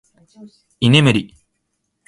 [0.79, 1.35] 居眠り